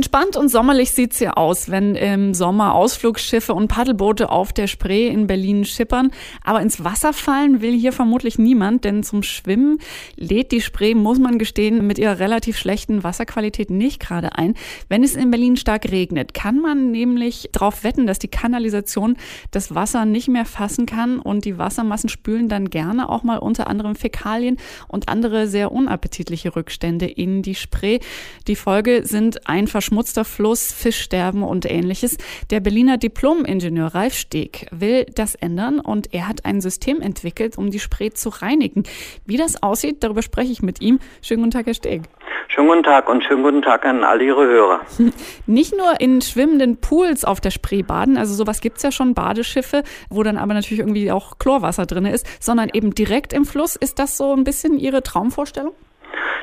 [0.00, 5.08] Entspannt und sommerlich sieht's hier aus, wenn im Sommer Ausflugsschiffe und Paddelboote auf der Spree
[5.08, 6.10] in Berlin schippern.
[6.42, 9.76] Aber ins Wasser fallen will hier vermutlich niemand, denn zum Schwimmen
[10.16, 14.54] lädt die Spree, muss man gestehen, mit ihrer relativ schlechten Wasserqualität nicht gerade ein.
[14.88, 19.18] Wenn es in Berlin stark regnet, kann man nämlich darauf wetten, dass die Kanalisation
[19.50, 23.66] das Wasser nicht mehr fassen kann und die Wassermassen spülen dann gerne auch mal unter
[23.66, 24.56] anderem Fäkalien
[24.88, 27.98] und andere sehr unappetitliche Rückstände in die Spree.
[28.46, 32.16] Die Folge sind einfach verschmutzter Fluss, Fischsterben und ähnliches.
[32.50, 37.72] Der Berliner Diplom-Ingenieur Ralf Steg will das ändern und er hat ein System entwickelt, um
[37.72, 38.84] die Spree zu reinigen.
[39.26, 41.00] Wie das aussieht, darüber spreche ich mit ihm.
[41.22, 42.02] Schönen guten Tag, Herr Steg.
[42.46, 44.80] Schönen guten Tag und schönen guten Tag an alle Ihre Hörer.
[45.46, 49.14] Nicht nur in schwimmenden Pools auf der Spree baden, also sowas gibt es ja schon,
[49.14, 53.74] Badeschiffe, wo dann aber natürlich irgendwie auch Chlorwasser drin ist, sondern eben direkt im Fluss.
[53.74, 55.72] Ist das so ein bisschen Ihre Traumvorstellung?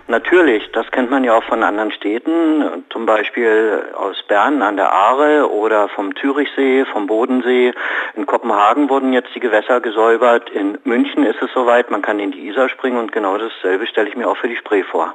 [0.09, 4.93] Natürlich, das kennt man ja auch von anderen Städten, zum Beispiel aus Bern an der
[4.93, 7.73] Aare oder vom Zürichsee, vom Bodensee.
[8.15, 10.49] In Kopenhagen wurden jetzt die Gewässer gesäubert.
[10.49, 14.07] In München ist es soweit, man kann in die Isar springen und genau dasselbe stelle
[14.07, 15.13] ich mir auch für die Spree vor.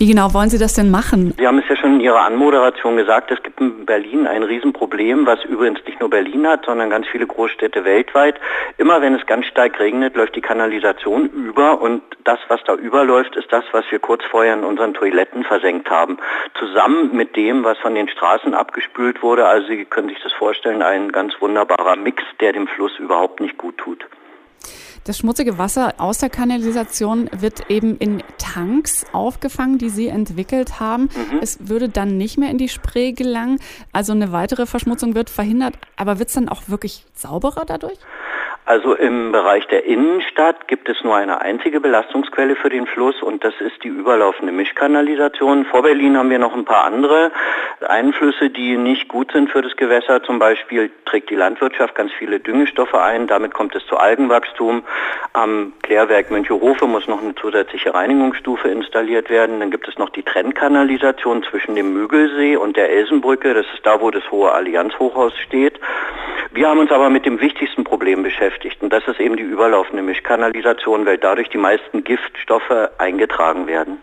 [0.00, 1.34] Wie genau wollen Sie das denn machen?
[1.36, 5.26] Sie haben es ja schon in Ihrer Anmoderation gesagt, es gibt in Berlin ein Riesenproblem,
[5.26, 8.40] was übrigens nicht nur Berlin hat, sondern ganz viele Großstädte weltweit.
[8.78, 13.36] Immer wenn es ganz stark regnet, läuft die Kanalisation über und das, was da überläuft,
[13.36, 16.16] ist das, was wir kurz vorher in unseren Toiletten versenkt haben.
[16.58, 20.80] Zusammen mit dem, was von den Straßen abgespült wurde, also Sie können sich das vorstellen,
[20.80, 24.06] ein ganz wunderbarer Mix, der dem Fluss überhaupt nicht gut tut.
[25.04, 31.04] Das schmutzige Wasser aus der Kanalisation wird eben in Tanks aufgefangen, die Sie entwickelt haben.
[31.04, 31.38] Mhm.
[31.40, 33.58] Es würde dann nicht mehr in die Spree gelangen.
[33.92, 35.74] Also eine weitere Verschmutzung wird verhindert.
[35.96, 37.98] Aber wird es dann auch wirklich sauberer dadurch?
[38.66, 43.42] Also im Bereich der Innenstadt gibt es nur eine einzige Belastungsquelle für den Fluss und
[43.42, 45.64] das ist die überlaufende Mischkanalisation.
[45.64, 47.32] Vor Berlin haben wir noch ein paar andere
[47.80, 50.22] Einflüsse, die nicht gut sind für das Gewässer.
[50.22, 54.84] Zum Beispiel trägt die Landwirtschaft ganz viele Düngestoffe ein, damit kommt es zu Algenwachstum.
[55.32, 59.58] Am Klärwerk Mönchehofe muss noch eine zusätzliche Reinigungsstufe installiert werden.
[59.60, 63.54] Dann gibt es noch die Trennkanalisation zwischen dem Mügelsee und der Elsenbrücke.
[63.54, 65.80] Das ist da, wo das hohe Allianzhochhaus steht.
[66.52, 68.49] Wir haben uns aber mit dem wichtigsten Problem beschäftigt
[68.80, 73.98] und das ist eben die überlaufende Mischkanalisation, weil dadurch die meisten Giftstoffe eingetragen werden.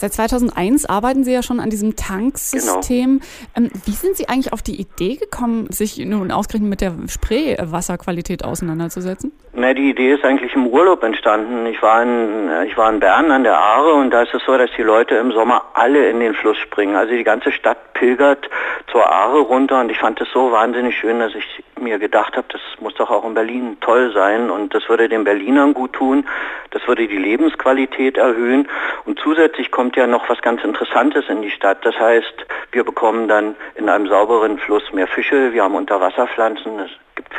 [0.00, 3.20] Seit 2001 arbeiten Sie ja schon an diesem Tanksystem.
[3.54, 3.70] Genau.
[3.84, 9.30] Wie sind Sie eigentlich auf die Idee gekommen, sich nun ausgerechnet mit der Spreewasserqualität auseinanderzusetzen?
[9.52, 11.66] Na, die Idee ist eigentlich im Urlaub entstanden.
[11.66, 14.56] Ich war, in, ich war in Bern an der Aare und da ist es so,
[14.56, 16.94] dass die Leute im Sommer alle in den Fluss springen.
[16.94, 18.48] Also die ganze Stadt pilgert
[18.92, 22.46] zur Aare runter und ich fand es so wahnsinnig schön, dass ich mir gedacht habe,
[22.48, 26.28] das muss doch auch in Berlin toll sein und das würde den Berlinern gut tun,
[26.70, 28.68] das würde die Lebensqualität erhöhen
[29.04, 31.84] und zusätzlich kommt ja noch was ganz Interessantes in die Stadt.
[31.84, 36.88] Das heißt, wir bekommen dann in einem sauberen Fluss mehr Fische, wir haben Unterwasserpflanzen,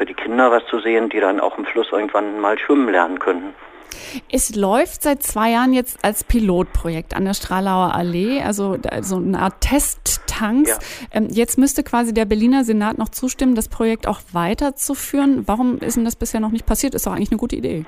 [0.01, 3.19] für die Kinder was zu sehen, die dann auch im Fluss irgendwann mal schwimmen lernen
[3.19, 3.53] können.
[4.31, 9.37] Es läuft seit zwei Jahren jetzt als Pilotprojekt an der Stralauer Allee, also so eine
[9.37, 10.71] Art Testtanks.
[10.71, 11.19] Ja.
[11.19, 15.43] Ähm, jetzt müsste quasi der Berliner Senat noch zustimmen, das Projekt auch weiterzuführen.
[15.45, 16.95] Warum ist denn das bisher noch nicht passiert?
[16.95, 17.85] Ist doch eigentlich eine gute Idee.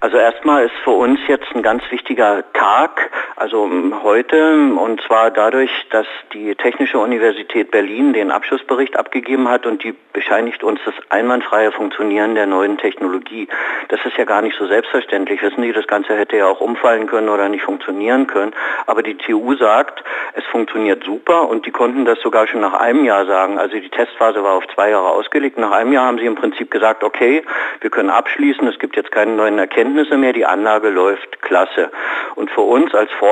[0.00, 3.08] Also erstmal ist für uns jetzt ein ganz wichtiger Tag,
[3.42, 3.68] also
[4.04, 9.96] heute, und zwar dadurch, dass die Technische Universität Berlin den Abschlussbericht abgegeben hat und die
[10.12, 13.48] bescheinigt uns das einwandfreie Funktionieren der neuen Technologie.
[13.88, 15.42] Das ist ja gar nicht so selbstverständlich.
[15.42, 18.52] Wissen Sie, das Ganze hätte ja auch umfallen können oder nicht funktionieren können.
[18.86, 20.04] Aber die TU sagt,
[20.34, 23.58] es funktioniert super und die konnten das sogar schon nach einem Jahr sagen.
[23.58, 25.58] Also die Testphase war auf zwei Jahre ausgelegt.
[25.58, 27.42] Nach einem Jahr haben sie im Prinzip gesagt, okay,
[27.80, 31.90] wir können abschließen, es gibt jetzt keine neuen Erkenntnisse mehr, die Anlage läuft klasse.
[32.36, 33.31] Und für uns als Forscher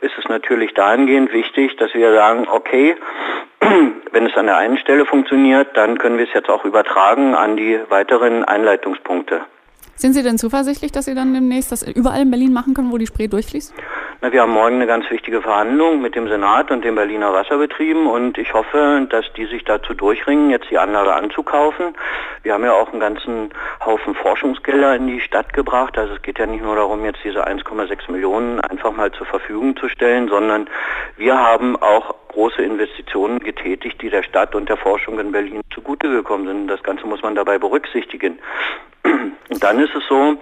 [0.00, 2.96] ist es natürlich dahingehend wichtig, dass wir sagen, okay,
[4.12, 7.56] wenn es an der einen Stelle funktioniert, dann können wir es jetzt auch übertragen an
[7.56, 9.42] die weiteren Einleitungspunkte.
[9.94, 12.98] Sind Sie denn zuversichtlich, dass Sie dann demnächst das überall in Berlin machen können, wo
[12.98, 13.72] die Spree durchfließt?
[14.20, 18.06] Na, wir haben morgen eine ganz wichtige Verhandlung mit dem Senat und den Berliner Wasserbetrieben
[18.06, 21.94] und ich hoffe, dass die sich dazu durchringen, jetzt die Anlage anzukaufen.
[22.42, 23.50] Wir haben ja auch einen ganzen
[23.84, 25.98] Haufen Forschungsgelder in die Stadt gebracht.
[25.98, 29.76] Also es geht ja nicht nur darum, jetzt diese 1,6 Millionen einfach mal zur Verfügung
[29.76, 30.68] zu stellen, sondern
[31.16, 36.08] wir haben auch große Investitionen getätigt, die der Stadt und der Forschung in Berlin zugute
[36.08, 36.68] gekommen sind.
[36.68, 38.38] Das Ganze muss man dabei berücksichtigen.
[39.04, 40.36] Und dann ist es so,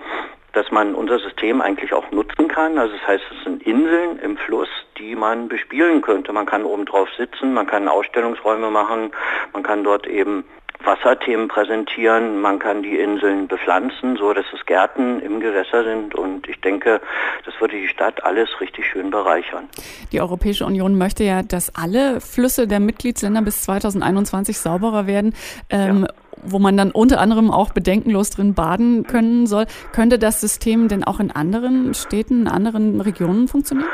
[0.52, 2.78] dass man unser System eigentlich auch nutzen kann.
[2.78, 6.32] Also das heißt, es sind Inseln im Fluss, die man bespielen könnte.
[6.32, 9.12] Man kann oben drauf sitzen, man kann Ausstellungsräume machen,
[9.52, 10.44] man kann dort eben
[10.90, 12.40] Wasserthemen präsentieren.
[12.40, 16.16] Man kann die Inseln bepflanzen, so dass es Gärten im Gewässer sind.
[16.16, 17.00] Und ich denke,
[17.44, 19.68] das würde die Stadt alles richtig schön bereichern.
[20.10, 25.34] Die Europäische Union möchte ja, dass alle Flüsse der Mitgliedsländer bis 2021 sauberer werden.
[25.70, 26.08] Ähm, ja
[26.42, 29.66] wo man dann unter anderem auch bedenkenlos drin baden können soll.
[29.92, 33.90] Könnte das System denn auch in anderen Städten, in anderen Regionen funktionieren?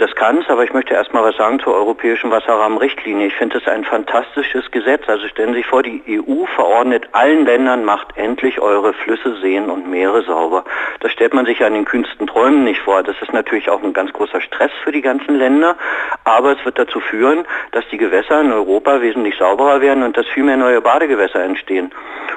[0.00, 3.26] Das kann es, aber ich möchte erst mal was sagen zur europäischen Wasserrahmenrichtlinie.
[3.26, 5.06] Ich finde es ein fantastisches Gesetz.
[5.06, 9.68] Also stellen Sie sich vor, die EU verordnet allen Ländern, macht endlich eure Flüsse, Seen
[9.68, 10.64] und Meere sauber.
[11.00, 13.02] Das stellt man sich an den kühnsten Träumen nicht vor.
[13.02, 15.76] Das ist natürlich auch ein ganz großer Stress für die ganzen Länder,
[16.24, 20.26] aber es wird dazu führen, dass die Gewässer in Europa wesentlich sauberer werden und dass
[20.28, 21.92] viel mehr neue Badegewässer entstehen.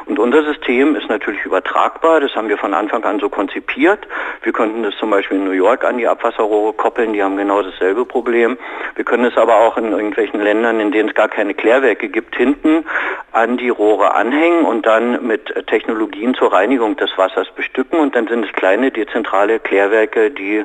[0.06, 2.20] Und unser System ist natürlich übertragbar.
[2.20, 4.00] Das haben wir von Anfang an so konzipiert.
[4.42, 7.14] Wir könnten das zum Beispiel in New York an die Abwasserrohre koppeln.
[7.14, 8.58] Die haben genau dasselbe Problem.
[8.96, 12.36] Wir können es aber auch in irgendwelchen Ländern, in denen es gar keine Klärwerke gibt,
[12.36, 12.86] hinten
[13.32, 18.00] an die Rohre anhängen und dann mit Technologien zur Reinigung des Wassers bestücken.
[18.00, 20.64] Und dann sind es kleine dezentrale Klärwerke, die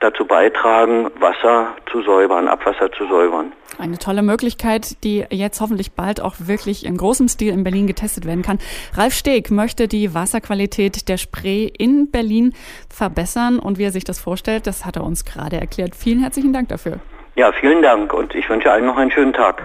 [0.00, 3.52] dazu beitragen, Wasser zu säubern, Abwasser zu säubern.
[3.78, 8.24] Eine tolle Möglichkeit, die jetzt hoffentlich bald auch wirklich in großem Stil in Berlin getestet
[8.24, 8.58] werden kann.
[8.94, 12.54] Ralf Steg möchte die Wasserqualität der Spree in Berlin
[12.88, 15.94] verbessern und wie er sich das vorstellt, das hat er uns gerade erklärt.
[15.96, 17.00] Vielen herzlichen Dank dafür.
[17.36, 19.62] Ja, vielen Dank und ich wünsche allen noch einen schönen Tag.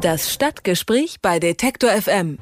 [0.00, 2.38] Das Stadtgespräch bei Detektor FM.